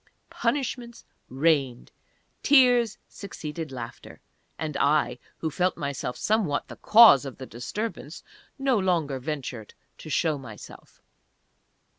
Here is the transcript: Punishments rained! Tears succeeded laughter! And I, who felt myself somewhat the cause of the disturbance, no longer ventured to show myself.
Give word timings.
Punishments 0.31 1.05
rained! 1.29 1.91
Tears 2.41 2.97
succeeded 3.07 3.71
laughter! 3.71 4.19
And 4.57 4.75
I, 4.77 5.19
who 5.37 5.51
felt 5.51 5.77
myself 5.77 6.17
somewhat 6.17 6.67
the 6.69 6.77
cause 6.77 7.23
of 7.23 7.37
the 7.37 7.45
disturbance, 7.45 8.23
no 8.57 8.79
longer 8.79 9.19
ventured 9.19 9.75
to 9.99 10.09
show 10.09 10.39
myself. 10.39 11.03